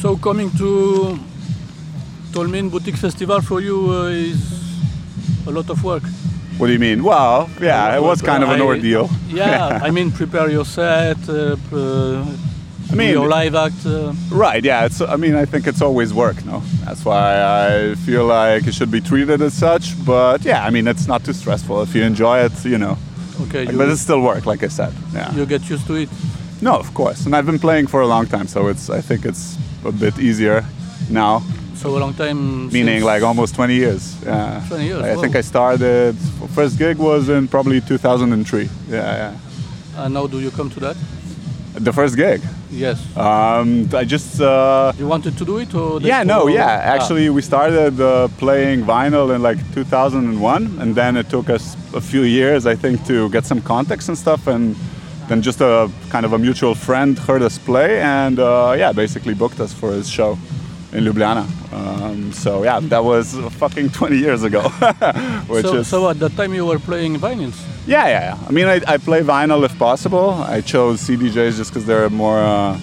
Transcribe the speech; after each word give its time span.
So 0.00 0.16
coming 0.16 0.50
to 0.56 1.18
Tolmin 2.32 2.70
Butik 2.70 2.96
Festival 2.96 3.42
for 3.42 3.60
you 3.60 3.90
uh, 3.90 4.04
is 4.06 4.40
a 5.46 5.50
lot 5.50 5.68
of 5.68 5.84
work. 5.84 6.02
What 6.56 6.68
do 6.68 6.72
you 6.72 6.78
mean? 6.78 7.02
Well, 7.02 7.50
yeah, 7.60 7.96
it 7.96 8.02
was 8.02 8.22
kind 8.22 8.42
of 8.42 8.48
an 8.48 8.62
I- 8.62 8.64
ordeal. 8.64 9.10
Yeah, 9.28 9.78
I 9.82 9.90
mean 9.90 10.10
prepare 10.10 10.48
your 10.50 10.64
set, 10.64 11.18
uh, 11.28 11.56
uh, 11.72 12.24
I 12.90 12.94
mean, 12.94 13.10
your 13.10 13.28
live 13.28 13.54
act. 13.54 13.84
Uh, 13.84 14.12
right? 14.30 14.64
Yeah. 14.64 14.86
It's. 14.86 15.02
I 15.02 15.16
mean, 15.16 15.34
I 15.34 15.44
think 15.44 15.66
it's 15.66 15.82
always 15.82 16.14
work. 16.14 16.44
No, 16.46 16.62
that's 16.84 17.04
why 17.04 17.42
I 17.42 17.94
feel 18.06 18.24
like 18.24 18.66
it 18.66 18.74
should 18.74 18.90
be 18.90 19.00
treated 19.02 19.42
as 19.42 19.52
such. 19.52 19.94
But 20.04 20.44
yeah, 20.44 20.64
I 20.66 20.70
mean, 20.70 20.88
it's 20.88 21.06
not 21.06 21.24
too 21.24 21.34
stressful 21.34 21.82
if 21.82 21.94
you 21.94 22.02
enjoy 22.04 22.38
it. 22.46 22.64
You 22.64 22.78
know. 22.78 22.96
okay, 23.42 23.70
you, 23.70 23.76
but 23.78 23.88
it's 23.90 24.00
still 24.00 24.22
work, 24.22 24.46
like 24.46 24.62
I 24.64 24.68
said. 24.68 24.92
Yeah. 25.12 25.34
you 25.34 25.46
get 25.46 25.68
used 25.70 25.86
to 25.88 25.94
it. 25.94 26.08
No, 26.62 26.72
of 26.74 26.92
course. 26.94 27.26
And 27.26 27.36
I've 27.36 27.46
been 27.46 27.58
playing 27.60 27.86
for 27.88 28.00
a 28.00 28.06
long 28.06 28.26
time, 28.26 28.46
so 28.48 28.68
it's. 28.68 28.88
I 28.90 29.00
think 29.02 29.24
it's 29.24 29.56
a 29.84 29.92
bit 29.92 30.18
easier 30.18 30.64
now. 31.08 31.42
So 31.74 31.96
a 31.96 31.98
long 31.98 32.14
time. 32.14 32.70
Meaning 32.70 33.02
like 33.04 33.22
almost 33.22 33.54
20 33.54 33.74
years. 33.74 34.22
Yeah. 34.22 34.62
20 34.68 34.84
years, 34.84 35.02
I 35.02 35.14
think 35.16 35.34
wow. 35.34 35.38
I 35.38 35.42
started. 35.42 36.16
First 36.54 36.78
gig 36.78 36.98
was 36.98 37.28
in 37.28 37.48
probably 37.48 37.80
2003. 37.80 38.68
Yeah, 38.88 38.96
yeah. 38.96 40.04
And 40.04 40.14
how 40.14 40.26
do 40.26 40.40
you 40.40 40.50
come 40.50 40.68
to 40.70 40.80
that? 40.80 40.96
The 41.74 41.92
first 41.92 42.16
gig. 42.16 42.42
Yes. 42.70 42.98
Um, 43.16 43.88
I 43.94 44.04
just. 44.04 44.40
Uh, 44.40 44.92
you 44.98 45.06
wanted 45.06 45.38
to 45.38 45.44
do 45.44 45.58
it 45.58 45.74
or? 45.74 46.00
Yeah, 46.00 46.22
no, 46.22 46.48
yeah. 46.48 46.82
Ah, 46.84 46.94
Actually, 46.94 47.30
we 47.30 47.42
started 47.42 48.00
uh, 48.00 48.28
playing 48.38 48.82
vinyl 48.82 49.34
in 49.34 49.42
like 49.42 49.58
2001, 49.74 50.78
and 50.80 50.94
then 50.94 51.16
it 51.16 51.28
took 51.30 51.48
us 51.48 51.76
a 51.94 52.00
few 52.00 52.22
years, 52.22 52.66
I 52.66 52.74
think, 52.74 53.04
to 53.06 53.28
get 53.30 53.46
some 53.46 53.60
context 53.62 54.08
and 54.08 54.18
stuff. 54.18 54.46
And 54.46 54.76
then 55.30 55.42
just 55.42 55.60
a 55.60 55.88
kind 56.08 56.26
of 56.26 56.32
a 56.32 56.38
mutual 56.38 56.74
friend 56.74 57.16
heard 57.16 57.42
us 57.42 57.56
play, 57.56 58.00
and 58.00 58.38
uh, 58.40 58.74
yeah, 58.76 58.92
basically 58.92 59.32
booked 59.32 59.60
us 59.60 59.72
for 59.72 59.92
his 59.92 60.08
show 60.10 60.36
in 60.92 61.04
Ljubljana. 61.04 61.46
Um, 61.72 62.32
so 62.32 62.64
yeah, 62.64 62.80
that 62.80 63.04
was 63.04 63.36
fucking 63.60 63.90
20 64.00 64.16
years 64.18 64.42
ago. 64.42 64.62
Which 65.46 65.64
so, 65.64 65.76
is 65.76 65.86
so 65.86 66.08
at 66.08 66.18
that 66.18 66.36
time 66.36 66.52
you 66.52 66.66
were 66.66 66.80
playing 66.80 67.16
vinyls. 67.16 67.56
yeah, 67.86 68.08
yeah, 68.08 68.20
yeah. 68.28 68.48
I 68.48 68.50
mean, 68.50 68.66
I, 68.66 68.80
I 68.88 68.96
play 68.98 69.20
vinyl 69.22 69.64
if 69.64 69.78
possible. 69.78 70.30
I 70.30 70.62
chose 70.62 71.00
CDJs 71.02 71.56
just 71.58 71.70
because 71.70 71.86
they're 71.86 72.10
more, 72.10 72.40
uh, 72.40 72.80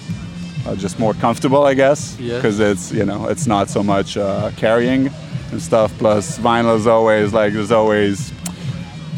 uh, 0.66 0.74
just 0.76 0.98
more 0.98 1.12
comfortable, 1.12 1.64
I 1.64 1.74
guess. 1.74 2.18
Yeah. 2.18 2.36
Because 2.36 2.60
it's 2.60 2.92
you 2.92 3.04
know 3.04 3.28
it's 3.28 3.46
not 3.46 3.68
so 3.68 3.82
much 3.82 4.16
uh, 4.16 4.52
carrying 4.56 5.10
and 5.50 5.60
stuff. 5.60 5.92
Plus, 5.98 6.38
vinyl 6.38 6.76
is 6.76 6.86
always 6.86 7.34
like 7.34 7.52
there's 7.52 7.72
always 7.72 8.32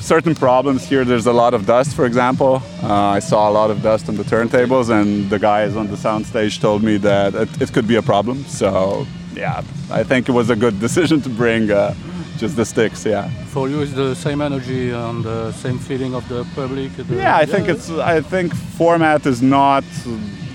certain 0.00 0.34
problems 0.34 0.88
here. 0.88 1.04
There's 1.04 1.26
a 1.26 1.32
lot 1.32 1.54
of 1.54 1.66
dust, 1.66 1.94
for 1.94 2.04
example. 2.06 2.62
Uh, 2.82 2.92
I 3.18 3.20
saw 3.20 3.48
a 3.48 3.52
lot 3.52 3.70
of 3.70 3.82
dust 3.82 4.08
on 4.08 4.16
the 4.16 4.24
turntables, 4.24 4.90
and 4.90 5.28
the 5.30 5.38
guys 5.38 5.76
on 5.76 5.86
the 5.88 5.96
soundstage 5.96 6.60
told 6.60 6.82
me 6.82 6.96
that 6.98 7.34
it, 7.34 7.62
it 7.62 7.72
could 7.72 7.86
be 7.86 7.96
a 7.96 8.02
problem. 8.02 8.44
So 8.44 9.06
yeah, 9.34 9.62
I 9.90 10.02
think 10.04 10.28
it 10.28 10.32
was 10.32 10.50
a 10.50 10.56
good 10.56 10.80
decision 10.86 11.20
to 11.22 11.28
bring 11.28 11.70
uh, 11.70 11.94
just 12.38 12.56
the 12.56 12.64
sticks. 12.64 13.04
Yeah. 13.06 13.28
For 13.52 13.68
you, 13.68 13.82
it's 13.82 13.92
the 13.92 14.14
same 14.14 14.40
energy 14.40 14.90
and 14.90 15.24
the 15.24 15.52
same 15.52 15.78
feeling 15.78 16.14
of 16.14 16.26
the 16.28 16.44
public. 16.54 16.92
the- 16.96 17.14
Yeah, 17.14 17.36
I 17.36 17.46
think 17.46 17.68
it's. 17.68 17.90
I 17.90 18.20
think 18.20 18.54
format 18.54 19.26
is 19.26 19.42
not 19.42 19.84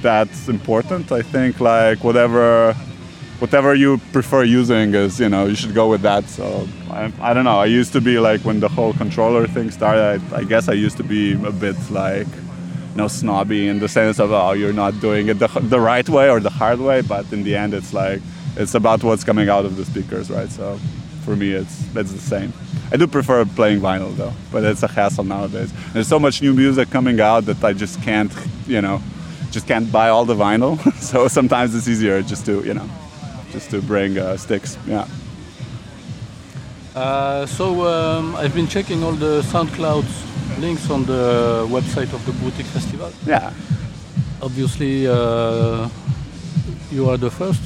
that 0.02 0.30
important. 0.48 1.12
I 1.12 1.22
think 1.22 1.60
like 1.60 2.04
whatever, 2.04 2.76
whatever 3.40 3.76
you 3.76 3.98
prefer 4.12 4.44
using 4.44 4.94
is, 4.94 5.20
you 5.20 5.30
know, 5.30 5.46
you 5.46 5.56
should 5.56 5.74
go 5.74 5.90
with 5.90 6.02
that. 6.02 6.26
So 6.30 6.68
I, 6.90 7.12
I 7.20 7.34
don't 7.34 7.44
know. 7.44 7.60
I 7.60 7.66
used 7.66 7.94
to 7.94 8.02
be 8.02 8.20
like 8.20 8.42
when 8.42 8.60
the 8.60 8.70
whole 8.70 8.94
controller 8.94 9.48
thing 9.48 9.72
started. 9.72 10.22
I, 10.34 10.38
I 10.38 10.44
guess 10.44 10.70
I 10.70 10.74
used 10.74 10.98
to 10.98 11.04
be 11.04 11.34
a 11.34 11.52
bit 11.52 11.76
like, 11.90 12.28
you 12.28 12.98
know, 12.98 13.08
snobby 13.08 13.68
in 13.68 13.80
the 13.80 13.90
sense 13.90 14.20
of 14.20 14.32
oh, 14.32 14.54
you're 14.54 14.74
not 14.74 15.00
doing 15.02 15.28
it 15.28 15.40
the, 15.40 15.48
the 15.48 15.80
right 15.80 16.08
way 16.08 16.30
or 16.30 16.40
the 16.40 16.50
hard 16.50 16.80
way. 16.80 17.02
But 17.02 17.32
in 17.34 17.44
the 17.44 17.56
end, 17.56 17.74
it's 17.74 17.94
like 17.94 18.22
it's 18.56 18.74
about 18.74 19.04
what's 19.04 19.24
coming 19.24 19.50
out 19.50 19.66
of 19.66 19.76
the 19.76 19.86
speakers, 19.86 20.30
right? 20.30 20.50
So 20.50 20.78
for 21.24 21.36
me, 21.36 21.52
it's 21.52 21.96
it's 21.96 22.14
the 22.14 22.20
same. 22.20 22.54
I 22.92 22.98
do 22.98 23.08
prefer 23.08 23.44
playing 23.46 23.82
vinyl 23.82 24.16
though, 24.16 24.34
but 24.52 24.64
it's 24.64 24.84
a 24.84 24.88
hassle 24.88 25.24
nowadays. 25.24 25.74
There's 25.92 26.08
so 26.08 26.20
much 26.20 26.42
new 26.42 26.54
music 26.54 26.90
coming 26.92 27.20
out 27.20 27.46
that 27.46 27.64
I 27.64 27.74
just 27.74 28.02
can't, 28.04 28.32
you 28.68 28.82
know, 28.82 29.02
just 29.52 29.68
can't 29.68 29.92
buy 29.92 30.10
all 30.10 30.24
the 30.24 30.36
vinyl. 30.36 30.80
so 31.02 31.28
sometimes 31.28 31.74
it's 31.74 31.88
easier 31.88 32.22
just 32.22 32.46
to, 32.46 32.64
you 32.64 32.76
know, 32.76 32.88
just 33.56 33.70
to 33.72 33.82
bring 33.82 34.18
uh, 34.18 34.36
sticks. 34.38 34.78
Yeah. 34.86 35.08
Uh, 36.94 37.46
so 37.46 37.66
um, 37.88 38.36
I've 38.36 38.54
been 38.54 38.68
checking 38.68 39.04
all 39.04 39.14
the 39.14 39.42
SoundCloud 39.52 40.06
links 40.60 40.90
on 40.90 41.06
the 41.06 41.66
website 41.70 42.12
of 42.14 42.22
the 42.26 42.34
Butik 42.34 42.66
Festival. 42.66 43.12
Yeah. 43.26 43.54
Obviously, 44.42 45.08
uh, 45.08 45.90
you 46.92 47.10
are 47.10 47.18
the 47.18 47.32
first 47.32 47.62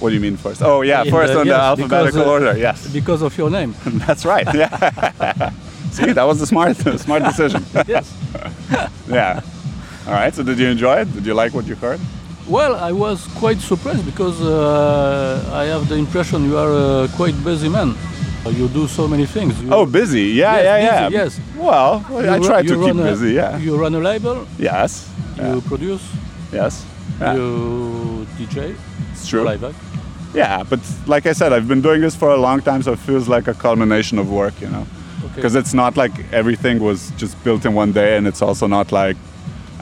What 0.00 0.08
do 0.10 0.14
you 0.16 0.20
mean 0.20 0.36
first? 0.36 0.60
Oh 0.62 0.82
yeah, 0.82 1.02
In 1.04 1.10
first 1.10 1.32
the- 1.32 1.40
on 1.40 1.46
the 1.46 1.54
alphabetical 1.54 2.04
because, 2.06 2.26
uh, 2.26 2.30
order. 2.34 2.58
Yes, 2.58 2.78
because 2.92 3.22
of 3.22 3.38
your 3.38 3.50
name. 3.50 3.74
that's 4.06 4.24
right. 4.24 4.46
Yeah. 4.54 5.50
See, 5.92 6.12
that 6.12 6.24
was 6.26 6.40
a 6.40 6.46
smart, 6.46 6.76
smart 7.06 7.22
decision. 7.30 7.62
yes. 7.86 8.06
yeah. 9.08 9.40
All 10.06 10.14
right. 10.20 10.34
So 10.34 10.42
did 10.42 10.58
you 10.58 10.68
enjoy 10.68 10.96
it? 11.02 11.12
Did 11.14 11.26
you 11.26 11.34
like 11.34 11.54
what 11.54 11.66
you 11.66 11.76
heard? 11.76 12.00
Well, 12.48 12.74
I 12.76 12.92
was 12.92 13.26
quite 13.38 13.60
surprised 13.60 14.04
because 14.04 14.40
uh, 14.42 15.48
I 15.52 15.64
have 15.66 15.88
the 15.88 15.94
impression 15.96 16.44
you 16.44 16.58
are 16.58 17.04
a 17.04 17.08
quite 17.16 17.36
busy 17.44 17.68
man. 17.68 17.94
You 18.44 18.66
do 18.68 18.88
so 18.88 19.06
many 19.06 19.26
things. 19.26 19.60
You, 19.62 19.68
Oh, 19.72 19.86
busy. 19.86 20.22
Yeah, 20.42 20.56
Yes, 20.56 20.64
yeah, 20.64 21.08
busy, 21.08 21.14
yeah. 21.14 21.22
yes. 21.24 21.40
Well, 21.56 22.04
you 22.10 22.16
I 22.28 22.36
ru- 22.38 22.44
try 22.44 22.62
to 22.62 22.74
keep 22.84 22.94
a- 22.96 23.02
busy. 23.10 23.32
Yeah. 23.34 23.56
You 23.58 23.76
run 23.76 23.94
a 23.94 24.00
label. 24.00 24.46
Yes. 24.58 25.08
Yeah. 25.36 25.54
You 25.54 25.60
produce. 25.60 26.02
Yes. 26.52 26.84
Yeah. 27.20 27.34
You 27.36 28.26
DJ. 28.38 28.74
It's 29.12 29.28
true. 29.28 29.46
Act. 29.48 29.62
Yeah, 30.34 30.64
but 30.68 30.80
like 31.06 31.26
I 31.26 31.32
said, 31.34 31.52
I've 31.52 31.68
been 31.68 31.82
doing 31.82 32.00
this 32.00 32.16
for 32.16 32.30
a 32.30 32.36
long 32.36 32.60
time, 32.62 32.82
so 32.82 32.92
it 32.92 32.98
feels 32.98 33.28
like 33.28 33.46
a 33.46 33.54
culmination 33.54 34.18
of 34.18 34.28
work, 34.30 34.54
you 34.60 34.68
know. 34.68 34.86
Okay. 35.24 35.34
Because 35.36 35.54
it's 35.54 35.74
not 35.74 35.96
like 35.96 36.12
everything 36.32 36.80
was 36.82 37.12
just 37.16 37.36
built 37.44 37.64
in 37.64 37.74
one 37.74 37.92
day, 37.92 38.16
and 38.16 38.26
it's 38.26 38.42
also 38.42 38.66
not 38.66 38.90
like 38.90 39.16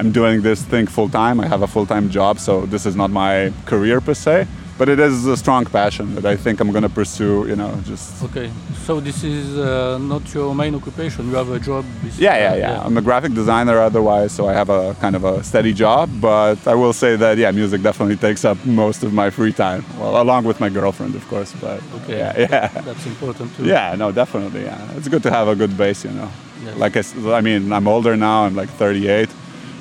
I'm 0.00 0.12
doing 0.12 0.40
this 0.42 0.60
thing 0.72 0.86
full 0.96 1.08
time. 1.10 1.36
I 1.44 1.46
have 1.46 1.62
a 1.62 1.66
full 1.74 1.86
time 1.86 2.08
job, 2.08 2.38
so 2.38 2.52
this 2.72 2.86
is 2.86 2.94
not 2.96 3.10
my 3.10 3.52
career 3.66 4.00
per 4.00 4.14
se. 4.14 4.46
But 4.78 4.88
it 4.88 4.98
is 4.98 5.26
a 5.26 5.36
strong 5.36 5.66
passion 5.66 6.14
that 6.14 6.24
I 6.24 6.36
think 6.44 6.58
I'm 6.60 6.72
gonna 6.72 6.88
pursue, 6.88 7.44
you 7.50 7.54
know, 7.54 7.70
just. 7.90 8.22
Okay. 8.28 8.50
So 8.86 8.98
this 8.98 9.22
is 9.22 9.58
uh, 9.58 9.98
not 10.12 10.22
your 10.32 10.54
main 10.54 10.74
occupation. 10.74 11.28
You 11.28 11.34
have 11.36 11.50
a 11.50 11.58
job. 11.58 11.84
bes- 12.02 12.18
Yeah, 12.18 12.36
yeah, 12.44 12.54
yeah. 12.64 12.82
I'm 12.86 12.96
a 12.96 13.02
graphic 13.02 13.34
designer 13.34 13.76
otherwise, 13.78 14.32
so 14.32 14.48
I 14.48 14.54
have 14.54 14.70
a 14.70 14.94
kind 15.02 15.14
of 15.16 15.24
a 15.24 15.44
steady 15.44 15.74
job. 15.74 16.08
But 16.18 16.58
I 16.66 16.74
will 16.74 16.94
say 16.94 17.16
that, 17.16 17.36
yeah, 17.36 17.50
music 17.50 17.82
definitely 17.82 18.16
takes 18.16 18.42
up 18.50 18.56
most 18.64 19.02
of 19.06 19.12
my 19.12 19.28
free 19.28 19.52
time. 19.52 19.84
Well, 19.98 20.14
along 20.22 20.44
with 20.44 20.58
my 20.60 20.70
girlfriend, 20.70 21.14
of 21.14 21.28
course. 21.28 21.52
But 21.60 21.80
Okay. 21.98 22.16
yeah, 22.22 22.32
yeah. 22.48 22.68
That's 22.88 23.04
important 23.06 23.54
too. 23.56 23.66
Yeah, 23.66 23.96
no, 23.98 24.12
definitely. 24.12 24.62
Yeah, 24.62 24.96
it's 24.96 25.08
good 25.08 25.22
to 25.24 25.30
have 25.30 25.46
a 25.48 25.54
good 25.54 25.76
base, 25.76 26.06
you 26.06 26.12
know. 26.18 26.30
Like 26.76 26.96
I 27.40 27.40
mean, 27.42 27.70
I'm 27.72 27.86
older 27.86 28.16
now. 28.16 28.44
I'm 28.46 28.54
like 28.56 28.70
38, 28.70 29.28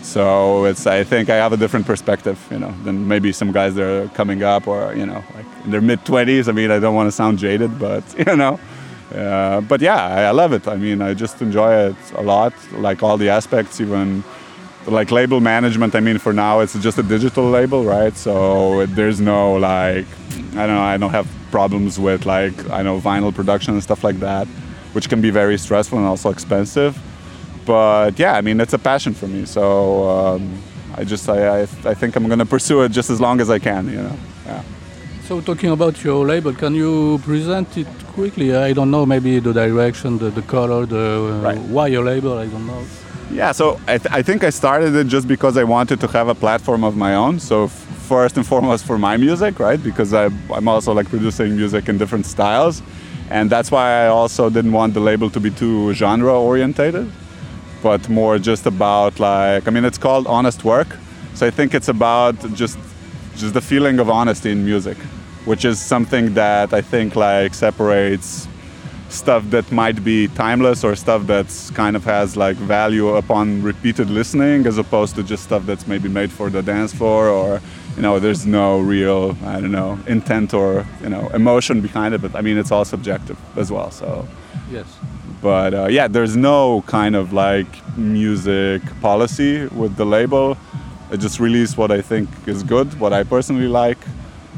so 0.01 0.65
it's. 0.65 0.87
I 0.87 1.03
think 1.03 1.29
I 1.29 1.35
have 1.35 1.53
a 1.53 1.57
different 1.57 1.85
perspective, 1.85 2.39
you 2.51 2.59
know, 2.59 2.73
than 2.83 3.07
maybe 3.07 3.31
some 3.31 3.51
guys 3.51 3.75
that 3.75 3.83
are 3.83 4.07
coming 4.09 4.43
up 4.43 4.67
or 4.67 4.93
you 4.93 5.05
know, 5.05 5.23
like 5.35 5.45
in 5.65 5.71
their 5.71 5.81
mid 5.81 6.03
20s. 6.05 6.47
I 6.47 6.51
mean, 6.51 6.71
I 6.71 6.79
don't 6.79 6.95
want 6.95 7.07
to 7.07 7.11
sound 7.11 7.37
jaded, 7.39 7.77
but 7.79 8.03
you 8.27 8.35
know. 8.35 8.59
Uh, 9.13 9.61
but 9.61 9.81
yeah, 9.81 10.05
I, 10.05 10.21
I 10.23 10.31
love 10.31 10.53
it. 10.53 10.67
I 10.67 10.75
mean, 10.75 11.01
I 11.01 11.13
just 11.13 11.41
enjoy 11.41 11.73
it 11.89 11.95
a 12.15 12.21
lot. 12.21 12.53
Like 12.73 13.01
all 13.01 13.17
the 13.17 13.29
aspects, 13.29 13.81
even 13.81 14.23
like 14.85 15.11
label 15.11 15.39
management. 15.39 15.95
I 15.95 15.99
mean, 15.99 16.17
for 16.17 16.33
now 16.33 16.59
it's 16.59 16.77
just 16.79 16.97
a 16.97 17.03
digital 17.03 17.49
label, 17.49 17.83
right? 17.83 18.15
So 18.15 18.81
it, 18.81 18.95
there's 18.95 19.19
no 19.19 19.53
like, 19.53 20.05
I 20.53 20.67
don't 20.67 20.75
know. 20.75 20.81
I 20.81 20.97
don't 20.97 21.11
have 21.11 21.27
problems 21.51 21.99
with 21.99 22.25
like 22.25 22.69
I 22.69 22.81
know 22.83 22.99
vinyl 22.99 23.33
production 23.33 23.73
and 23.73 23.83
stuff 23.83 24.03
like 24.03 24.19
that, 24.19 24.47
which 24.93 25.09
can 25.09 25.21
be 25.21 25.31
very 25.31 25.57
stressful 25.57 25.97
and 25.97 26.07
also 26.07 26.29
expensive. 26.29 26.97
But 27.73 28.17
yeah, 28.23 28.33
I 28.39 28.41
mean, 28.41 28.59
it's 28.63 28.73
a 28.73 28.79
passion 28.91 29.13
for 29.13 29.27
me. 29.27 29.45
So 29.45 29.63
um, 30.09 30.41
I 30.99 31.03
just 31.13 31.25
I, 31.29 31.39
I 31.59 31.61
I 31.91 31.93
think 31.99 32.15
I'm 32.15 32.27
gonna 32.31 32.45
pursue 32.55 32.81
it 32.85 32.91
just 32.99 33.09
as 33.15 33.19
long 33.25 33.41
as 33.43 33.49
I 33.57 33.59
can. 33.59 33.83
You 33.95 34.01
know. 34.07 34.17
Yeah. 34.47 34.63
So 35.27 35.41
talking 35.41 35.71
about 35.77 35.95
your 36.03 36.25
label, 36.25 36.53
can 36.63 36.73
you 36.73 37.19
present 37.29 37.77
it 37.77 37.87
quickly? 38.15 38.47
I 38.69 38.73
don't 38.73 38.89
know, 38.95 39.05
maybe 39.05 39.39
the 39.47 39.53
direction, 39.53 40.17
the, 40.17 40.29
the 40.39 40.41
color, 40.55 40.81
the 40.87 41.05
uh, 41.05 41.47
Right. 41.47 41.59
why 41.75 41.85
your 41.95 42.03
label. 42.03 42.33
I 42.45 42.47
don't 42.53 42.65
know. 42.71 42.81
Yeah, 43.31 43.51
so 43.53 43.65
I, 43.93 43.95
th- 43.99 44.11
I 44.19 44.23
think 44.23 44.43
I 44.43 44.49
started 44.51 44.95
it 44.95 45.05
just 45.15 45.27
because 45.27 45.55
I 45.55 45.63
wanted 45.63 45.99
to 46.03 46.07
have 46.17 46.27
a 46.29 46.33
platform 46.45 46.83
of 46.83 46.93
my 46.95 47.13
own. 47.23 47.39
So 47.39 47.67
first 47.67 48.37
and 48.37 48.45
foremost 48.53 48.83
for 48.89 48.97
my 48.97 49.17
music, 49.17 49.59
right? 49.59 49.81
Because 49.89 50.09
I, 50.15 50.25
I'm 50.57 50.67
also 50.67 50.91
like 50.99 51.07
producing 51.15 51.55
music 51.55 51.87
in 51.89 51.99
different 51.99 52.25
styles, 52.25 52.81
and 53.29 53.45
that's 53.53 53.69
why 53.69 53.87
I 54.05 54.07
also 54.07 54.49
didn't 54.49 54.71
want 54.79 54.95
the 54.95 55.03
label 55.11 55.29
to 55.29 55.39
be 55.39 55.51
too 55.51 55.93
genre 55.93 56.33
orientated, 56.33 57.05
but 57.81 58.09
more 58.09 58.37
just 58.39 58.65
about 58.65 59.19
like 59.19 59.67
I 59.67 59.71
mean 59.71 59.85
it's 59.85 59.97
called 59.97 60.27
honest 60.27 60.63
work, 60.63 60.87
so 61.33 61.47
I 61.47 61.51
think 61.51 61.73
it's 61.73 61.87
about 61.87 62.35
just 62.53 62.77
just 63.35 63.53
the 63.53 63.61
feeling 63.61 63.99
of 63.99 64.09
honesty 64.09 64.51
in 64.51 64.65
music, 64.65 64.97
which 65.45 65.65
is 65.65 65.79
something 65.79 66.33
that 66.33 66.73
I 66.73 66.81
think 66.81 67.15
like 67.15 67.53
separates 67.53 68.47
stuff 69.09 69.43
that 69.49 69.71
might 69.71 70.03
be 70.03 70.27
timeless 70.29 70.83
or 70.83 70.95
stuff 70.95 71.25
that's 71.25 71.71
kind 71.71 71.95
of 71.95 72.03
has 72.03 72.37
like 72.37 72.55
value 72.57 73.09
upon 73.15 73.61
repeated 73.63 74.09
listening 74.09 74.67
as 74.67 74.77
opposed 74.77 75.15
to 75.15 75.23
just 75.23 75.43
stuff 75.43 75.65
that's 75.65 75.87
maybe 75.87 76.07
made 76.07 76.31
for 76.31 76.49
the 76.49 76.61
dance 76.61 76.93
floor 76.93 77.27
or 77.27 77.59
you 77.95 78.03
know 78.03 78.19
there's 78.19 78.45
no 78.45 78.79
real 78.79 79.35
i 79.45 79.59
don't 79.59 79.71
know 79.71 79.99
intent 80.05 80.53
or 80.53 80.85
you 81.01 81.09
know 81.09 81.27
emotion 81.29 81.81
behind 81.81 82.13
it. 82.13 82.21
But 82.21 82.35
i 82.35 82.41
mean 82.41 82.57
it's 82.57 82.71
all 82.71 82.85
subjective 82.85 83.37
as 83.57 83.71
well 83.71 83.91
so. 83.91 84.27
Yes. 84.71 84.85
But 85.41 85.73
uh, 85.73 85.87
yeah 85.87 86.07
there's 86.07 86.35
no 86.35 86.81
kind 86.83 87.15
of 87.15 87.33
like 87.33 87.67
music 87.97 88.81
policy 89.01 89.65
with 89.67 89.95
the 89.95 90.05
label. 90.05 90.57
I 91.11 91.15
just 91.15 91.39
release 91.39 91.75
what 91.75 91.91
i 91.91 92.01
think 92.01 92.29
is 92.47 92.63
good 92.63 92.99
what 92.99 93.13
i 93.13 93.23
personally 93.23 93.67
like. 93.67 93.97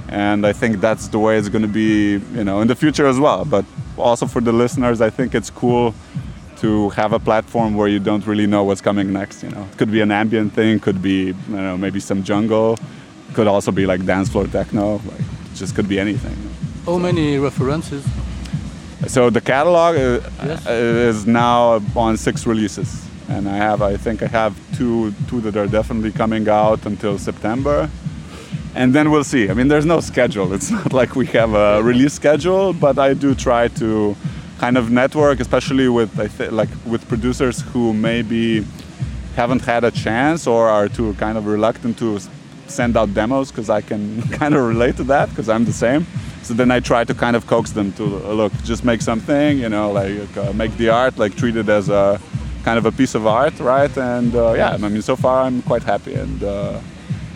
And 0.10 0.46
i 0.46 0.54
think 0.54 0.82
that's 0.82 1.08
the 1.08 1.20
way 1.20 1.38
it's 1.38 1.50
going 1.50 1.62
to 1.62 1.68
be 1.68 2.22
you 2.38 2.44
know 2.44 2.62
in 2.62 2.68
the 2.68 2.76
future 2.76 3.08
as 3.08 3.20
well. 3.20 3.46
But 3.46 3.66
also 3.98 4.26
for 4.26 4.42
the 4.42 4.54
listeners 4.54 5.02
i 5.02 5.10
think 5.10 5.36
it's 5.36 5.50
cool 5.50 5.94
to 6.58 6.90
have 6.92 7.12
a 7.12 7.20
platform 7.20 7.76
where 7.76 7.88
you 7.88 8.00
don't 8.00 8.26
really 8.28 8.48
know 8.48 8.64
what's 8.64 8.82
coming 8.82 9.12
next 9.12 9.44
you 9.44 9.50
know. 9.50 9.68
It 9.72 9.78
could 9.78 9.92
be 9.92 10.02
an 10.02 10.12
ambient 10.12 10.54
thing 10.54 10.80
could 10.80 11.02
be 11.02 11.34
don't 11.34 11.52
know 11.52 11.78
maybe 11.78 12.00
some 12.00 12.24
jungle. 12.24 12.78
Could 13.34 13.48
also 13.48 13.72
be 13.72 13.86
like 13.86 14.06
dance 14.06 14.30
floor 14.30 14.48
techno 14.48 15.02
like 15.12 15.26
just 15.56 15.76
could 15.76 15.88
be 15.88 16.00
anything. 16.00 16.38
How 16.86 16.98
many 16.98 17.38
references? 17.38 18.04
So 19.08 19.30
the 19.30 19.42
catalog 19.42 19.96
uh, 19.96 20.20
Yes. 20.46 20.68
uh, 20.68 20.72
is 21.10 21.26
now 21.28 21.82
on 21.96 22.18
six 22.18 22.46
releases, 22.46 23.06
and 23.30 23.48
I 23.48 23.56
have, 23.58 23.82
I 23.82 23.98
think, 23.98 24.22
I 24.24 24.28
have 24.28 24.54
two, 24.78 25.14
two 25.28 25.42
that 25.42 25.56
are 25.56 25.68
definitely 25.68 26.12
coming 26.12 26.48
out 26.50 26.86
until 26.86 27.18
September, 27.18 27.90
and 28.76 28.94
then 28.94 29.12
we'll 29.12 29.24
see. 29.24 29.50
I 29.50 29.54
mean, 29.54 29.68
there's 29.68 29.86
no 29.86 30.00
schedule. 30.00 30.54
It's 30.54 30.72
not 30.80 30.94
like 30.94 31.16
we 31.16 31.26
have 31.28 31.54
a 31.54 31.82
release 31.84 32.14
schedule, 32.14 32.74
but 32.74 32.98
I 33.00 33.14
do 33.14 33.36
try 33.36 33.68
to 33.70 34.16
kind 34.60 34.78
of 34.78 34.92
network, 34.92 35.40
especially 35.40 35.90
with 35.90 36.16
like 36.52 36.70
with 36.86 37.08
producers 37.08 37.62
who 37.62 37.94
maybe 37.94 38.64
haven't 39.36 39.62
had 39.62 39.84
a 39.84 39.92
chance 39.92 40.46
or 40.46 40.68
are 40.70 40.88
too 40.88 41.14
kind 41.16 41.38
of 41.38 41.48
reluctant 41.48 41.98
to 41.98 42.20
send 42.68 42.96
out 42.96 43.14
demos 43.14 43.50
because 43.50 43.70
I 43.70 43.82
can 43.82 44.22
kind 44.40 44.54
of 44.54 44.62
relate 44.64 44.98
to 44.98 45.04
that 45.06 45.30
because 45.30 45.50
I'm 45.50 45.66
the 45.66 45.74
same. 45.74 46.06
So 46.44 46.54
then 46.54 46.72
I 46.72 46.80
try 46.80 47.04
to 47.04 47.14
kind 47.14 47.36
of 47.36 47.46
coax 47.48 47.72
them 47.72 47.92
to 47.94 48.04
uh, 48.04 48.34
look, 48.34 48.54
just 48.64 48.84
make 48.84 49.02
something, 49.02 49.60
you 49.60 49.70
know, 49.70 49.92
like 49.92 50.38
uh, 50.38 50.54
make 50.54 50.76
the 50.78 50.90
art, 50.90 51.18
like 51.18 51.36
treat 51.36 51.56
it 51.56 51.70
as 51.70 51.90
a 51.90 52.20
kind 52.64 52.78
of 52.78 52.86
a 52.86 52.92
piece 52.92 53.16
of 53.16 53.28
art, 53.28 53.60
right? 53.60 53.96
And 53.98 54.36
uh, 54.36 54.54
yeah, 54.54 54.72
I 54.74 54.78
mean, 54.78 55.02
so 55.02 55.16
far 55.16 55.44
I'm 55.44 55.62
quite 55.62 55.84
happy. 55.84 56.14
And 56.14 56.44
uh, 56.44 56.80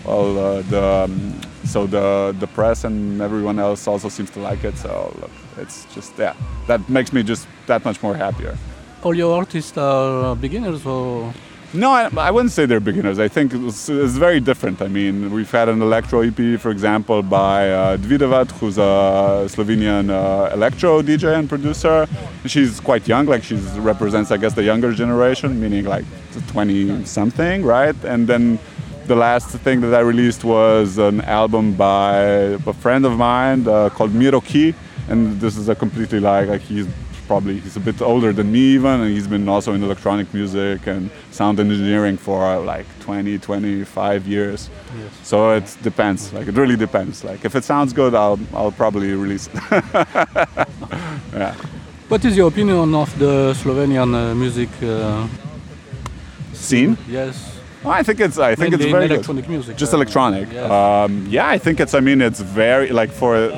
well, 0.06 0.38
uh, 0.38 0.62
the 0.64 0.84
um, 0.84 1.42
so 1.66 1.88
the 1.88 2.36
the 2.40 2.48
press 2.48 2.84
and 2.84 3.22
everyone 3.22 3.60
else 3.60 3.88
also 3.88 4.10
seems 4.10 4.32
to 4.32 4.40
like 4.40 4.64
it. 4.64 4.78
So 4.78 5.14
look, 5.22 5.32
it's 5.58 5.86
just 5.94 6.18
yeah, 6.18 6.34
that 6.68 6.88
makes 6.90 7.14
me 7.14 7.24
just 7.24 7.48
that 7.68 7.86
much 7.86 8.02
more 8.02 8.16
happier. 8.16 8.58
All 9.04 9.14
your 9.14 9.38
artists 9.38 9.78
are 9.78 10.32
uh, 10.32 10.36
beginners 10.36 10.86
or 10.86 11.34
No, 11.76 11.92
I, 11.92 12.10
I 12.18 12.32
wouldn't 12.32 12.54
say 12.54 12.66
they're 12.66 12.80
beginners. 12.80 13.20
I 13.20 13.28
think 13.28 13.54
it's, 13.54 13.90
it's 13.90 14.14
very 14.14 14.40
different. 14.40 14.82
I 14.82 14.88
mean, 14.88 15.32
we've 15.32 15.52
had 15.52 15.68
an 15.68 15.82
electro 15.82 16.22
EP, 16.22 16.60
for 16.60 16.72
example, 16.72 17.22
by 17.22 17.70
uh, 17.70 17.98
who's 17.98 18.78
a 18.78 19.46
Slovenian 19.48 20.10
uh, 20.10 20.54
electro 20.54 21.02
DJ 21.02 21.38
and 21.38 21.50
producer. 21.50 22.08
She's 22.46 22.80
quite 22.80 23.08
young, 23.08 23.26
like 23.26 23.44
she 23.44 23.56
represents, 23.78 24.32
I 24.32 24.38
guess, 24.38 24.54
the 24.54 24.64
younger 24.64 24.94
generation, 24.94 25.60
meaning 25.60 25.86
like 25.86 26.06
20 26.48 27.04
something, 27.04 27.64
right? 27.64 27.96
And 28.06 28.26
then 28.26 28.58
the 29.08 29.16
last 29.16 29.50
thing 29.50 29.82
that 29.82 29.94
I 29.94 30.00
released 30.00 30.46
was 30.46 30.98
an 30.98 31.22
album 31.22 31.74
by 31.74 32.18
a 32.18 32.74
friend 32.74 33.06
of 33.06 33.18
mine 33.18 33.68
uh, 33.68 33.90
called 33.90 34.14
Miro 34.14 34.40
Ki, 34.40 34.74
and 35.10 35.40
this 35.42 35.58
is 35.58 35.68
a 35.68 35.76
completely 35.76 36.20
like, 36.22 36.48
like 36.48 36.62
he's 36.62 36.88
probably 37.28 37.60
he's 37.60 37.76
a 37.78 37.80
bit 37.80 38.02
older 38.02 38.32
than 38.34 38.52
me 38.52 38.60
even 38.76 39.02
and 39.02 39.10
he's 39.12 39.28
been 39.28 39.48
also 39.50 39.74
in 39.74 39.84
electronic 39.84 40.28
music 40.34 40.88
and 40.88 41.10
sound 41.32 41.60
engineering 41.60 42.18
for 42.18 42.60
like 42.60 42.86
20 43.00 43.38
25 43.40 44.28
years 44.28 44.70
Yes. 44.98 45.12
so 45.24 45.52
it 45.52 45.78
depends 45.84 46.32
like 46.34 46.48
it 46.48 46.56
really 46.56 46.76
depends 46.78 47.24
like 47.24 47.44
if 47.46 47.56
it 47.56 47.64
sounds 47.64 47.94
good 47.94 48.14
i'll 48.16 48.40
i'll 48.54 48.72
probably 48.72 49.14
release 49.14 49.48
it 49.48 49.54
yeah 51.34 51.54
what 52.10 52.24
is 52.26 52.38
your 52.38 52.48
opinion 52.48 52.94
of 52.96 53.10
the 53.20 53.54
Slovenian 53.54 54.14
uh, 54.14 54.36
music 54.36 54.70
uh, 54.84 55.28
scene 56.54 56.98
Yes. 57.10 57.60
well, 57.84 57.94
i 57.94 58.04
think 58.04 58.20
it's 58.20 58.38
i 58.38 58.56
think 58.56 58.72
Mainly 58.72 58.86
it's 58.86 58.92
very 58.92 59.08
good. 59.08 59.16
electronic 59.16 59.50
music. 59.50 59.78
just 59.78 59.94
uh, 59.94 59.98
electronic 59.98 60.48
yes. 60.52 60.72
um, 60.72 61.26
yeah 61.30 61.48
i 61.56 61.58
think 61.58 61.80
it's 61.80 61.94
i 61.94 62.00
mean 62.00 62.22
it's 62.22 62.40
very 62.40 62.90
like 62.90 63.12
for 63.12 63.52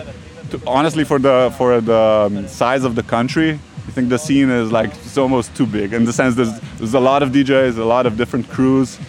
to, 0.52 0.62
honestly 0.68 1.04
for 1.04 1.20
the 1.20 1.54
for 1.58 1.82
the 1.82 1.96
um, 1.96 2.48
size 2.48 2.84
of 2.84 2.96
the 2.96 3.04
country 3.04 3.60
i 3.88 3.92
think 3.92 4.10
the 4.10 4.18
scene 4.18 4.50
is 4.50 4.72
like 4.72 4.90
it's 4.90 5.18
almost 5.18 5.56
too 5.56 5.66
big 5.66 5.94
in 5.94 6.06
the 6.06 6.14
sense 6.14 6.36
there's 6.36 6.60
there's 6.78 6.94
a 6.94 7.00
lot 7.00 7.24
of 7.24 7.30
djs 7.30 7.78
a 7.78 7.84
lot 7.84 8.06
of 8.06 8.18
different 8.18 8.48
crews 8.50 9.00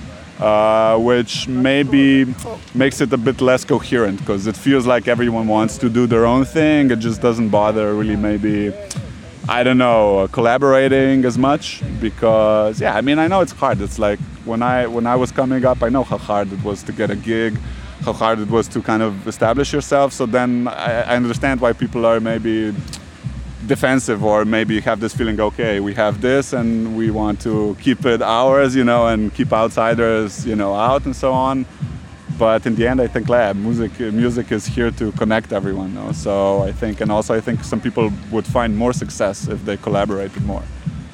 uh, 0.41 0.97
which 0.97 1.49
maybe 1.49 2.25
makes 2.73 3.01
it 3.01 3.13
a 3.13 3.17
bit 3.17 3.41
less 3.41 3.65
coherent 3.65 4.21
because 4.21 4.47
it 4.47 4.57
feels 4.57 4.87
like 4.87 5.09
everyone 5.09 5.49
wants 5.49 5.77
to 5.77 5.89
do 5.89 6.07
their 6.07 6.25
own 6.25 6.45
thing 6.45 6.91
it 6.91 7.01
just 7.01 7.21
doesn't 7.21 7.49
bother 7.49 7.95
really 7.95 8.17
maybe 8.17 8.73
I 9.51 9.63
don't 9.63 9.79
know, 9.79 10.19
uh, 10.19 10.27
collaborating 10.27 11.25
as 11.25 11.39
much 11.39 11.83
because 12.03 12.83
yeah, 12.83 12.95
I 12.95 13.01
mean 13.01 13.19
I 13.19 13.29
know 13.29 13.41
it's 13.41 13.53
hard. 13.53 13.81
It's 13.81 13.99
like 13.99 14.19
when 14.45 14.63
I 14.63 14.87
when 14.87 15.07
I 15.07 15.17
was 15.17 15.33
coming 15.33 15.65
up, 15.65 15.83
I 15.83 15.89
know 15.89 16.05
how 16.05 16.19
hard 16.19 16.53
it 16.53 16.63
was 16.63 16.83
to 16.83 16.93
get 16.93 17.11
a 17.11 17.17
gig, 17.17 17.59
how 18.05 18.13
hard 18.13 18.39
it 18.39 18.49
was 18.49 18.69
to 18.69 18.81
kind 18.83 19.03
of 19.03 19.27
establish 19.27 19.73
yourself. 19.73 20.13
So 20.13 20.27
then 20.27 20.69
I, 20.69 21.03
I 21.03 21.17
understand 21.17 21.61
why 21.61 21.73
people 21.73 22.07
are 22.07 22.21
maybe 22.21 22.75
defensive 23.67 24.25
or 24.25 24.45
maybe 24.45 24.81
have 24.81 25.01
this 25.01 25.15
feeling 25.15 25.41
okay 25.41 25.81
we 25.81 25.93
have 25.93 26.21
this 26.21 26.53
and 26.53 26.97
we 26.97 27.11
want 27.11 27.41
to 27.41 27.77
keep 27.81 28.07
it 28.07 28.23
ours 28.23 28.75
you 28.75 28.85
know 28.85 29.09
and 29.09 29.35
keep 29.35 29.53
outsiders 29.53 30.47
you 30.47 30.55
know 30.55 30.75
out 30.75 31.05
and 31.05 31.15
so 31.15 31.33
on 31.33 31.67
but 32.39 32.65
in 32.67 32.77
the 32.77 32.87
end 32.87 33.01
i 33.01 33.07
think 33.07 33.29
yeah, 33.29 33.53
music 33.53 33.99
music 33.99 34.53
is 34.53 34.65
here 34.65 34.91
to 34.93 35.11
connect 35.13 35.53
everyone 35.53 35.93
no? 35.93 36.13
so 36.13 36.63
i 36.63 36.71
think 36.71 37.01
and 37.01 37.11
also 37.11 37.35
i 37.35 37.41
think 37.41 37.65
some 37.65 37.81
people 37.81 38.11
would 38.31 38.47
find 38.47 38.77
more 38.77 38.93
success 38.93 39.49
if 39.49 39.65
they 39.65 39.77
collaborated 39.77 40.43
more 40.45 40.63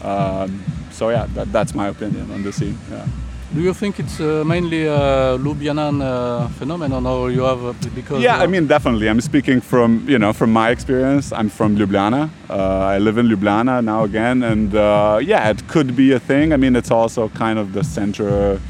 um, 0.02 0.62
so 0.90 1.08
yeah 1.08 1.26
that, 1.34 1.50
that's 1.50 1.74
my 1.74 1.88
opinion 1.88 2.30
on 2.30 2.42
the 2.42 2.52
scene 2.52 2.78
yeah. 2.90 3.06
Do 3.54 3.60
you 3.60 3.72
think 3.72 4.00
it's 4.00 4.18
uh, 4.18 4.42
mainly 4.44 4.86
a 4.86 5.38
Ljubljanan 5.38 6.02
uh, 6.02 6.48
phenomenon, 6.58 7.06
or 7.06 7.30
you 7.30 7.42
have 7.44 7.64
uh, 7.64 7.72
because? 7.94 8.20
Yeah, 8.20 8.38
I 8.38 8.48
mean, 8.48 8.66
definitely. 8.66 9.08
I'm 9.08 9.20
speaking 9.20 9.60
from 9.60 10.04
you 10.08 10.18
know 10.18 10.32
from 10.32 10.52
my 10.52 10.70
experience. 10.70 11.32
I'm 11.32 11.48
from 11.48 11.76
Ljubljana. 11.76 12.30
Uh, 12.50 12.94
I 12.94 12.98
live 12.98 13.16
in 13.16 13.28
Ljubljana 13.28 13.80
now 13.84 14.02
again, 14.02 14.42
and 14.42 14.74
uh, 14.74 15.20
yeah, 15.22 15.50
it 15.50 15.68
could 15.68 15.94
be 15.94 16.10
a 16.10 16.18
thing. 16.18 16.52
I 16.52 16.56
mean, 16.56 16.74
it's 16.74 16.90
also 16.90 17.28
kind 17.28 17.60
of 17.60 17.74
the 17.74 17.84
center, 17.84 18.60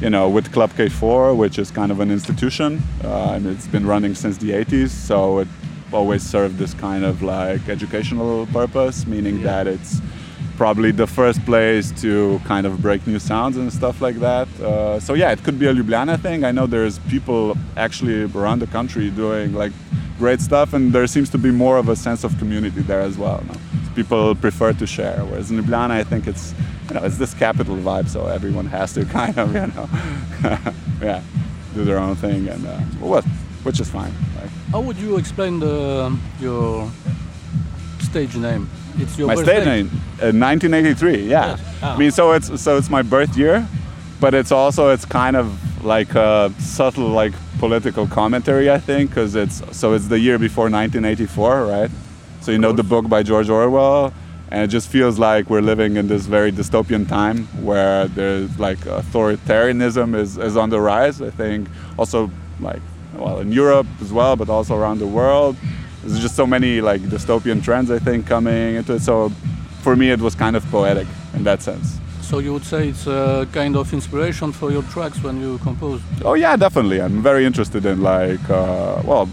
you 0.00 0.08
know, 0.10 0.28
with 0.28 0.52
Club 0.52 0.70
K4, 0.70 1.36
which 1.36 1.58
is 1.58 1.72
kind 1.72 1.90
of 1.90 1.98
an 1.98 2.12
institution, 2.12 2.80
uh, 3.02 3.32
and 3.34 3.44
it's 3.48 3.66
been 3.66 3.84
running 3.84 4.14
since 4.14 4.38
the 4.38 4.50
80s. 4.50 4.90
So 4.90 5.40
it 5.40 5.48
always 5.92 6.22
served 6.22 6.58
this 6.58 6.74
kind 6.74 7.04
of 7.04 7.22
like 7.22 7.68
educational 7.68 8.46
purpose, 8.46 9.04
meaning 9.04 9.42
that 9.42 9.66
it's 9.66 10.00
probably 10.56 10.90
the 10.92 11.06
first 11.06 11.44
place 11.44 11.90
to 12.02 12.40
kind 12.44 12.66
of 12.66 12.80
break 12.80 13.06
new 13.06 13.18
sounds 13.18 13.56
and 13.56 13.72
stuff 13.72 14.00
like 14.00 14.16
that. 14.20 14.48
Uh, 14.60 15.00
so 15.00 15.14
yeah, 15.14 15.30
it 15.32 15.42
could 15.42 15.58
be 15.58 15.66
a 15.66 15.74
Ljubljana 15.74 16.20
thing. 16.20 16.44
I 16.44 16.52
know 16.52 16.66
there's 16.66 16.98
people 17.00 17.56
actually 17.76 18.24
around 18.34 18.60
the 18.60 18.66
country 18.66 19.10
doing 19.10 19.52
like 19.54 19.72
great 20.18 20.40
stuff, 20.40 20.72
and 20.72 20.92
there 20.92 21.06
seems 21.06 21.30
to 21.30 21.38
be 21.38 21.50
more 21.50 21.78
of 21.78 21.88
a 21.88 21.96
sense 21.96 22.24
of 22.24 22.38
community 22.38 22.82
there 22.82 23.00
as 23.00 23.18
well. 23.18 23.42
no? 23.48 23.54
People 23.94 24.34
prefer 24.34 24.72
to 24.72 24.86
share, 24.86 25.24
whereas 25.24 25.50
in 25.50 25.58
Ljubljana, 25.62 25.90
I 25.90 26.04
think 26.04 26.26
it's 26.26 26.54
you 26.88 26.94
know 26.94 27.04
it's 27.04 27.18
this 27.18 27.34
capital 27.34 27.76
vibe, 27.76 28.08
so 28.08 28.26
everyone 28.26 28.66
has 28.66 28.92
to 28.94 29.04
kind 29.18 29.36
of 29.38 29.54
you 29.54 29.66
know 29.74 29.88
yeah 31.02 31.22
do 31.74 31.84
their 31.84 31.98
own 31.98 32.16
thing, 32.16 32.48
and 32.48 32.66
uh, 32.66 32.78
what 33.00 33.24
which 33.64 33.80
is 33.80 33.88
fine. 33.88 34.12
Like, 34.40 34.50
How 34.70 34.80
would 34.80 34.96
you 34.96 35.16
explain 35.16 35.60
the, 35.60 36.16
your 36.40 36.90
stage 38.00 38.36
name? 38.36 38.68
It's 38.96 39.16
your 39.16 39.28
my 39.28 39.34
birthday. 39.36 39.62
state 39.62 39.66
name, 39.66 39.90
uh, 40.22 40.32
1983. 40.32 41.26
Yeah, 41.26 41.56
Yes. 41.56 41.60
Ah. 41.82 41.94
I 41.94 41.98
mean, 41.98 42.10
so 42.10 42.32
it's 42.32 42.60
so 42.60 42.76
it's 42.78 42.90
my 42.90 43.02
birth 43.02 43.36
year, 43.36 43.66
but 44.20 44.34
it's 44.34 44.52
also 44.52 44.90
it's 44.90 45.04
kind 45.04 45.36
of 45.36 45.46
like 45.84 46.14
a 46.14 46.52
subtle 46.58 47.08
like 47.08 47.32
political 47.58 48.06
commentary, 48.06 48.70
I 48.70 48.78
think, 48.78 49.10
because 49.10 49.34
it's 49.34 49.62
so 49.76 49.94
it's 49.94 50.08
the 50.08 50.18
year 50.18 50.38
before 50.38 50.64
1984, 50.64 51.66
right? 51.66 51.90
So 52.40 52.50
you 52.50 52.58
know 52.58 52.72
the 52.72 52.82
book 52.82 53.08
by 53.08 53.22
George 53.22 53.48
Orwell, 53.48 54.12
and 54.50 54.62
it 54.62 54.68
just 54.68 54.88
feels 54.88 55.18
like 55.18 55.48
we're 55.48 55.60
living 55.62 55.96
in 55.96 56.08
this 56.08 56.26
very 56.26 56.50
dystopian 56.52 57.08
time 57.08 57.46
where 57.64 58.08
there's 58.08 58.58
like 58.58 58.78
authoritarianism 58.80 60.14
is, 60.14 60.38
is 60.38 60.56
on 60.56 60.70
the 60.70 60.80
rise. 60.80 61.22
I 61.22 61.30
think 61.30 61.68
also 61.98 62.30
like 62.60 62.82
well 63.14 63.40
in 63.40 63.52
Europe 63.52 63.86
as 64.00 64.12
well, 64.12 64.36
but 64.36 64.48
also 64.48 64.76
around 64.76 64.98
the 64.98 65.06
world. 65.06 65.56
There's 66.02 66.20
just 66.20 66.34
so 66.34 66.46
many 66.46 66.80
like 66.80 67.00
dystopian 67.02 67.62
trends 67.62 67.90
I 67.90 67.98
think 67.98 68.26
coming 68.26 68.74
into 68.76 68.94
it. 68.94 69.02
So 69.02 69.30
for 69.82 69.96
me, 69.96 70.10
it 70.10 70.20
was 70.20 70.34
kind 70.34 70.56
of 70.56 70.64
poetic 70.70 71.06
in 71.34 71.44
that 71.44 71.60
sense. 71.62 71.98
So 72.22 72.38
you 72.38 72.52
would 72.54 72.64
say 72.64 72.88
it's 72.88 73.06
a 73.06 73.46
kind 73.52 73.76
of 73.76 73.92
inspiration 73.92 74.52
for 74.52 74.70
your 74.70 74.82
tracks 74.84 75.22
when 75.22 75.40
you 75.40 75.58
compose? 75.58 76.00
Oh 76.24 76.34
yeah, 76.34 76.56
definitely. 76.56 77.00
I'm 77.02 77.20
very 77.22 77.44
interested 77.44 77.84
in 77.84 78.00
like, 78.00 78.40
uh, 78.48 79.02
well, 79.04 79.28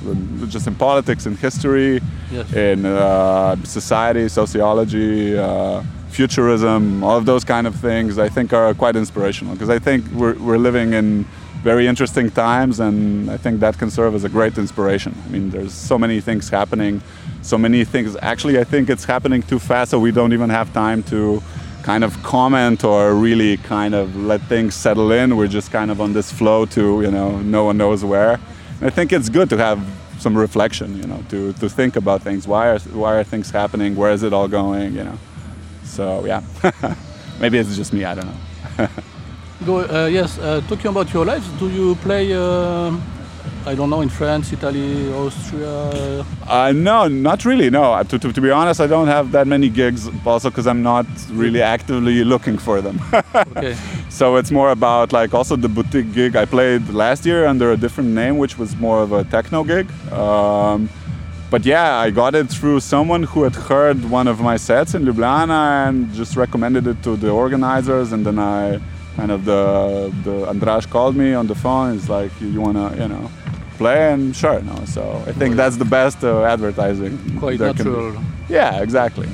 just 0.49 0.67
in 0.67 0.75
politics, 0.75 1.25
in 1.25 1.35
history, 1.37 2.01
Yes. 2.31 2.51
in 2.53 2.85
uh, 2.85 3.55
society, 3.63 4.27
sociology, 4.27 5.37
uh, 5.37 5.81
futurism, 6.09 7.03
all 7.03 7.17
of 7.17 7.25
those 7.25 7.43
kind 7.45 7.65
of 7.67 7.75
things. 7.75 8.17
I 8.17 8.27
think 8.29 8.53
are 8.53 8.73
quite 8.73 8.95
inspirational 8.95 9.53
because 9.53 9.69
I 9.69 9.79
think 9.79 10.03
we're 10.11 10.33
we're 10.47 10.57
living 10.69 10.93
in 10.93 11.25
very 11.63 11.87
interesting 11.87 12.31
times, 12.31 12.79
and 12.79 13.29
I 13.29 13.37
think 13.37 13.59
that 13.59 13.77
can 13.77 13.91
serve 13.91 14.15
as 14.15 14.23
a 14.23 14.29
great 14.29 14.57
inspiration. 14.57 15.13
I 15.25 15.29
mean, 15.29 15.49
there's 15.49 15.73
so 15.73 15.97
many 15.97 16.21
things 16.21 16.49
happening, 16.49 17.01
so 17.41 17.57
many 17.57 17.83
things. 17.83 18.15
Actually, 18.21 18.59
I 18.59 18.63
think 18.63 18.89
it's 18.89 19.03
happening 19.03 19.41
too 19.43 19.59
fast, 19.59 19.91
so 19.91 19.99
we 19.99 20.11
don't 20.11 20.31
even 20.31 20.49
have 20.49 20.71
time 20.73 21.03
to 21.03 21.43
kind 21.83 22.03
of 22.03 22.21
comment 22.23 22.83
or 22.83 23.13
really 23.13 23.57
kind 23.57 23.93
of 23.93 24.15
let 24.15 24.41
things 24.43 24.73
settle 24.75 25.11
in. 25.11 25.35
We're 25.35 25.47
just 25.47 25.71
kind 25.71 25.91
of 25.91 25.99
on 25.99 26.13
this 26.13 26.31
flow 26.31 26.65
to, 26.67 27.01
you 27.01 27.11
know, 27.11 27.39
no 27.39 27.65
one 27.65 27.77
knows 27.77 28.05
where. 28.05 28.39
And 28.79 28.83
I 28.83 28.89
think 28.89 29.11
it's 29.11 29.29
good 29.29 29.49
to 29.49 29.57
have 29.57 29.85
some 30.19 30.37
reflection, 30.37 30.97
you 30.97 31.07
know, 31.07 31.23
to, 31.29 31.53
to 31.53 31.69
think 31.69 31.95
about 31.95 32.21
things. 32.21 32.47
Why 32.47 32.69
are, 32.69 32.79
why 32.79 33.15
are 33.15 33.23
things 33.23 33.49
happening? 33.51 33.95
Where 33.95 34.11
is 34.11 34.23
it 34.23 34.33
all 34.33 34.47
going, 34.47 34.93
you 34.93 35.03
know? 35.03 35.17
So, 35.83 36.25
yeah. 36.25 36.41
Maybe 37.39 37.57
it's 37.57 37.75
just 37.75 37.93
me, 37.93 38.03
I 38.05 38.15
don't 38.15 38.27
know. 38.27 38.87
Go, 39.65 39.79
uh, 39.81 40.07
yes, 40.07 40.39
uh, 40.39 40.61
talking 40.69 40.87
about 40.87 41.13
your 41.13 41.25
lives, 41.25 41.45
do 41.59 41.69
you 41.69 41.95
play, 41.95 42.31
uh, 42.33 42.95
I 43.65 43.75
don't 43.75 43.89
know, 43.89 43.99
in 43.99 44.07
France, 44.07 44.53
Italy, 44.53 45.11
Austria? 45.11 46.25
Uh, 46.47 46.71
no, 46.73 47.09
not 47.09 47.43
really. 47.43 47.69
No, 47.69 48.01
to, 48.03 48.17
to, 48.17 48.31
to 48.31 48.41
be 48.41 48.51
honest, 48.51 48.79
I 48.79 48.87
don't 48.87 49.07
have 49.07 49.33
that 49.33 49.47
many 49.47 49.67
gigs. 49.67 50.09
Also, 50.25 50.49
because 50.49 50.65
I'm 50.65 50.81
not 50.81 51.05
really 51.31 51.61
actively 51.61 52.23
looking 52.23 52.57
for 52.57 52.81
them. 52.81 53.01
Okay. 53.57 53.75
so 54.09 54.37
it's 54.37 54.51
more 54.51 54.71
about 54.71 55.11
like 55.11 55.33
also 55.33 55.55
the 55.55 55.67
Butik 55.67 56.13
gig 56.13 56.35
I 56.35 56.45
played 56.45 56.87
last 56.89 57.25
year 57.25 57.45
under 57.45 57.71
a 57.71 57.77
different 57.77 58.11
name, 58.11 58.37
which 58.37 58.57
was 58.57 58.75
more 58.77 59.01
of 59.01 59.11
a 59.11 59.23
techno 59.25 59.63
gig. 59.65 59.91
Um, 60.11 60.89
but 61.49 61.65
yeah, 61.65 61.97
I 61.97 62.11
got 62.11 62.35
it 62.35 62.47
through 62.49 62.79
someone 62.79 63.23
who 63.23 63.43
had 63.43 63.55
heard 63.55 64.09
one 64.09 64.27
of 64.27 64.39
my 64.39 64.55
sets 64.55 64.93
in 64.93 65.03
Ljubljana 65.03 65.87
and 65.87 66.13
just 66.13 66.37
recommended 66.37 66.87
it 66.87 67.03
to 67.03 67.17
the 67.17 67.29
organizers, 67.29 68.13
and 68.13 68.25
then 68.25 68.39
I 68.39 68.79
kind 69.19 69.31
of 69.31 69.41
the 69.51 69.61
the 70.27 70.35
Andraž 70.53 70.83
called 70.95 71.15
me 71.23 71.29
on 71.41 71.45
the 71.47 71.55
phone. 71.63 71.87
It's 71.97 72.09
like, 72.17 72.31
"You, 72.41 72.47
you 72.55 72.61
wanna, 72.67 72.85
you 73.01 73.07
know, 73.13 73.25
play?" 73.77 73.99
And 74.13 74.35
sure, 74.41 74.59
no. 74.71 74.75
So 74.95 75.01
I 75.29 75.33
think 75.39 75.51
that's 75.61 75.77
the 75.83 75.89
best 75.99 76.17
uh, 76.23 76.53
advertising. 76.55 77.13
Quite 77.43 77.59
natural. 77.59 78.13
Yeah, 78.49 78.81
exactly. 78.85 79.27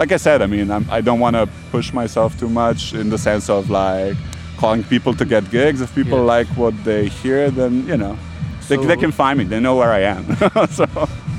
Like 0.00 0.10
I 0.12 0.18
said, 0.26 0.38
I 0.42 0.46
mean, 0.54 0.70
I'm, 0.70 0.84
I 0.98 1.00
don't 1.08 1.20
want 1.26 1.34
to 1.40 1.44
push 1.74 1.92
myself 1.92 2.30
too 2.42 2.48
much 2.62 2.80
in 3.00 3.06
the 3.10 3.18
sense 3.18 3.46
of 3.56 3.62
like 3.70 4.16
calling 4.62 4.82
people 4.94 5.12
to 5.20 5.24
get 5.34 5.42
gigs. 5.50 5.80
If 5.80 5.90
people 6.00 6.18
Yeah. 6.18 6.38
like 6.38 6.48
what 6.62 6.74
they 6.84 7.02
hear, 7.22 7.50
then 7.50 7.72
you 7.90 7.96
know, 8.02 8.14
they, 8.68 8.76
So- 8.76 8.88
they 8.90 8.96
can 9.04 9.12
find 9.12 9.34
me. 9.40 9.44
They 9.52 9.60
know 9.60 9.76
where 9.80 9.92
I 10.00 10.02
am. 10.14 10.22
so, 10.78 10.86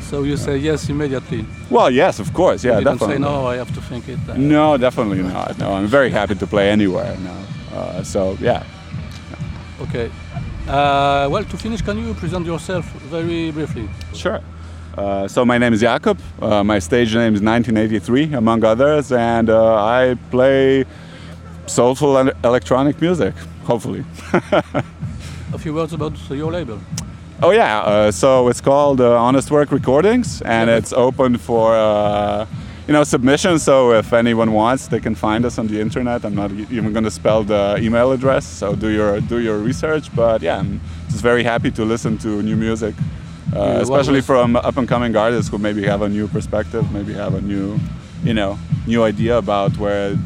So 0.10 0.24
you 0.30 0.38
say 0.38 0.56
yes 0.70 0.90
immediately. 0.90 1.42
well, 1.70 1.90
yes, 2.04 2.20
of 2.20 2.30
course, 2.34 2.60
yeah, 2.68 2.80
you 2.80 2.86
didn't 2.86 3.00
definitely. 3.00 3.16
say 3.16 3.32
no, 3.32 3.52
I 3.54 3.56
have 3.62 3.72
to 3.78 3.82
think 3.90 4.04
it. 4.14 4.20
uh, 4.30 4.38
No, 4.56 4.66
definitely 4.78 5.22
not. 5.36 5.50
No, 5.64 5.68
I'm 5.78 5.88
very 5.98 6.10
happy 6.20 6.36
to 6.36 6.48
play 6.48 6.66
anywhere. 6.78 7.14
No, 7.30 7.32
uh, 7.32 7.59
so 8.04 8.38
yeah. 8.40 8.64
Okay. 9.82 10.12
Uh, 10.68 11.28
well, 11.32 11.44
to 11.44 11.58
finish, 11.58 11.82
can 11.82 11.98
you 11.98 12.14
present 12.14 12.46
yourself 12.46 12.86
very 13.10 13.52
briefly? 13.52 13.90
Sure. 14.14 14.40
Uh, 14.98 15.28
so 15.28 15.46
my 15.46 15.58
name 15.58 15.74
is 15.74 15.82
Jakob. 15.82 16.20
Uh, 16.42 16.64
my 16.64 16.78
stage 16.78 17.16
name 17.16 17.34
is 17.34 17.42
1983, 17.42 18.34
among 18.34 18.64
others, 18.64 19.12
and 19.12 19.50
uh, 19.50 19.76
I 19.76 20.16
play 20.30 20.86
soulful 21.66 22.18
and 22.18 22.34
electronic 22.44 23.02
music. 23.02 23.34
Hopefully. 23.64 24.04
A 25.54 25.58
few 25.58 25.74
words 25.74 25.94
about 25.94 26.14
uh, 26.30 26.34
your 26.34 26.52
label. 26.52 26.80
Oh 27.42 27.52
yeah. 27.52 27.80
Uh, 27.80 28.12
so 28.12 28.50
it's 28.50 28.62
called 28.62 29.00
uh, 29.00 29.18
Honest 29.18 29.50
Work 29.50 29.72
Recordings, 29.72 30.42
and 30.42 30.70
it's 30.70 30.92
open 30.92 31.38
for 31.38 31.76
uh, 31.76 32.46
you 32.90 32.94
know 32.94 33.04
submissions. 33.04 33.62
So 33.62 33.92
if 33.94 34.12
anyone 34.14 34.52
wants, 34.52 34.88
they 34.88 35.00
can 35.00 35.14
find 35.14 35.46
us 35.46 35.60
on 35.60 35.68
the 35.68 35.80
internet. 35.80 36.26
I'm 36.26 36.34
not 36.34 36.52
even 36.52 36.92
going 36.92 37.04
to 37.04 37.12
spell 37.12 37.44
the 37.44 37.78
email 37.80 38.12
address. 38.12 38.48
So 38.48 38.76
do 38.76 38.90
your 38.90 39.22
do 39.22 39.38
your 39.40 39.60
research. 39.60 40.06
But 40.16 40.42
yeah, 40.42 40.58
I'm 40.58 40.82
just 41.08 41.22
very 41.22 41.44
happy 41.44 41.70
to 41.72 41.86
listen 41.86 42.18
to 42.18 42.42
new 42.42 42.56
music, 42.56 42.96
uh, 43.56 43.80
especially 43.84 44.22
from 44.22 44.56
up 44.56 44.76
and 44.78 44.88
coming 44.88 45.16
artists 45.16 45.52
who 45.52 45.60
maybe 45.60 45.84
have 45.86 46.02
a 46.02 46.10
new 46.10 46.28
perspective, 46.28 46.92
maybe 46.92 47.14
have 47.14 47.36
a 47.36 47.42
new 47.42 47.80
you 48.24 48.34
know 48.34 48.58
new 48.88 49.04
idea 49.04 49.38
about 49.38 49.78
where 49.78 50.18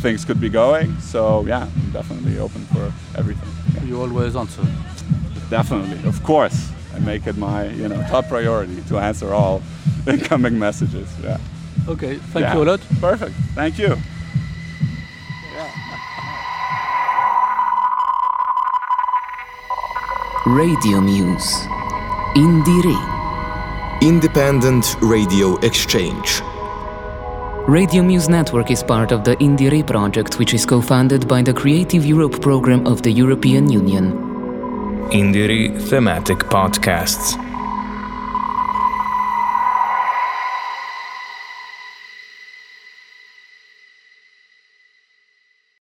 things 0.00 0.24
could 0.24 0.40
be 0.40 0.48
going. 0.48 0.96
So 1.00 1.44
yeah, 1.46 1.66
I'm 1.66 1.90
definitely 1.90 2.38
open 2.38 2.64
for 2.66 2.92
everything. 3.18 3.50
Yeah. 3.74 3.88
You 3.88 4.00
always 4.02 4.36
answer. 4.36 4.64
Definitely, 5.50 6.08
of 6.08 6.22
course. 6.22 6.70
I 6.94 7.00
make 7.00 7.26
it 7.26 7.36
my 7.36 7.70
you 7.70 7.88
know 7.88 8.00
top 8.08 8.28
priority 8.28 8.80
to 8.82 8.98
answer 8.98 9.34
all 9.34 9.62
incoming 10.06 10.60
messages. 10.60 11.08
Yeah. 11.20 11.38
Okay, 11.88 12.16
thank 12.32 12.44
Yeah. 12.46 12.54
you 12.54 12.62
a 12.62 12.66
lot. 12.70 12.80
Perfect. 13.00 13.34
Thank 13.54 13.78
you. 13.78 13.96
Radio 20.46 21.00
Muse. 21.00 21.66
INDIERE. 22.36 22.98
Independent 24.02 24.96
Radio 25.00 25.56
Exchange. 25.60 26.42
Radio 27.66 28.02
Muse 28.02 28.28
Network 28.28 28.70
is 28.70 28.82
part 28.82 29.10
of 29.10 29.24
the 29.24 29.36
INDIERE 29.42 29.82
project, 29.84 30.38
which 30.38 30.52
is 30.52 30.66
co 30.66 30.82
funded 30.82 31.26
by 31.26 31.40
the 31.42 31.52
Creative 31.54 32.04
Europe 32.04 32.42
program 32.42 32.86
of 32.86 33.00
the 33.00 33.10
European 33.10 33.70
Union. 33.70 34.12
INDIERE 35.12 35.78
Thematic 35.88 36.38
Podcasts. 36.50 37.38